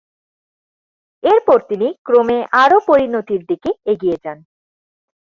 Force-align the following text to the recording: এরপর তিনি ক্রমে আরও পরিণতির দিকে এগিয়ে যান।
এরপর 1.23 1.57
তিনি 1.69 1.87
ক্রমে 2.05 2.37
আরও 2.63 2.77
পরিণতির 2.89 3.41
দিকে 3.49 3.69
এগিয়ে 3.91 4.17
যান। 4.23 4.37